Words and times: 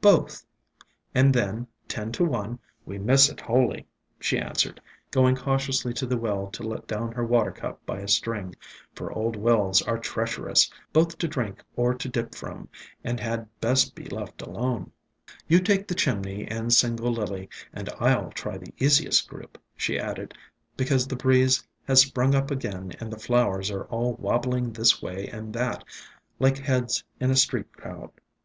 "Both, 0.00 0.46
and 1.12 1.34
then, 1.34 1.66
ten 1.88 2.12
to 2.12 2.24
one, 2.24 2.60
we 2.86 2.98
miss 3.00 3.28
it 3.28 3.40
wholly," 3.40 3.84
she 4.20 4.38
answered, 4.38 4.80
going 5.10 5.34
cautiously 5.34 5.92
to 5.94 6.06
the 6.06 6.16
well 6.16 6.46
to 6.52 6.62
let 6.62 6.86
down 6.86 7.10
her 7.10 7.24
water 7.26 7.50
cup 7.50 7.84
by 7.84 7.98
a 7.98 8.06
string, 8.06 8.54
for 8.94 9.10
old 9.10 9.34
wells 9.34 9.82
are 9.82 9.98
treacherous, 9.98 10.70
both 10.92 11.18
to 11.18 11.26
drink 11.26 11.64
or 11.74 11.94
to 11.94 12.08
dip 12.08 12.32
from, 12.32 12.68
and 13.02 13.18
had 13.18 13.48
best 13.60 13.96
be 13.96 14.04
left 14.04 14.40
alone. 14.40 14.92
"You 15.48 15.58
take 15.58 15.88
the 15.88 15.96
chimney 15.96 16.46
and 16.46 16.72
single 16.72 17.10
Lily 17.12 17.48
and 17.72 17.88
I'll 17.98 18.30
try 18.30 18.58
the 18.58 18.72
easiest 18.78 19.28
group," 19.28 19.58
she 19.74 19.98
added; 19.98 20.32
"because 20.76 21.08
the 21.08 21.16
ESCAPED 21.16 21.22
FROM 21.22 21.30
GARDENS 21.32 21.68
87 21.88 21.88
breeze 21.88 21.88
has 21.88 22.00
sprung 22.02 22.34
up 22.36 22.50
again 22.52 22.92
and 23.00 23.12
the 23.12 23.18
flowers 23.18 23.68
are 23.72 23.86
all 23.86 24.14
wabbling 24.20 24.70
this 24.74 25.02
way 25.02 25.26
and 25.26 25.52
that, 25.54 25.82
like 26.38 26.58
heads 26.58 27.02
in 27.18 27.32
a 27.32 27.36
street 27.36 27.72
crowd." 27.72 28.12